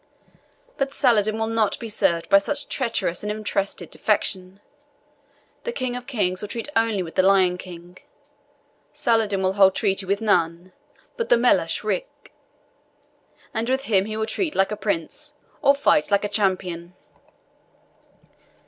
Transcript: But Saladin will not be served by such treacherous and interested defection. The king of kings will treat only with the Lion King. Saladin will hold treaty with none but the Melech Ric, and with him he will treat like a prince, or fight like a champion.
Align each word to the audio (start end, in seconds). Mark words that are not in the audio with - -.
But 0.77 0.95
Saladin 0.95 1.37
will 1.37 1.45
not 1.45 1.77
be 1.77 1.87
served 1.87 2.27
by 2.27 2.39
such 2.39 2.69
treacherous 2.69 3.21
and 3.21 3.31
interested 3.31 3.91
defection. 3.91 4.59
The 5.63 5.71
king 5.71 5.95
of 5.95 6.07
kings 6.07 6.41
will 6.41 6.47
treat 6.49 6.69
only 6.75 7.03
with 7.03 7.13
the 7.13 7.21
Lion 7.21 7.55
King. 7.59 7.99
Saladin 8.95 9.43
will 9.43 9.53
hold 9.53 9.75
treaty 9.75 10.07
with 10.07 10.19
none 10.19 10.71
but 11.17 11.29
the 11.29 11.37
Melech 11.37 11.83
Ric, 11.83 12.33
and 13.53 13.69
with 13.69 13.83
him 13.83 14.05
he 14.05 14.17
will 14.17 14.25
treat 14.25 14.55
like 14.55 14.71
a 14.71 14.75
prince, 14.75 15.37
or 15.61 15.75
fight 15.75 16.09
like 16.09 16.23
a 16.25 16.29
champion. 16.29 16.95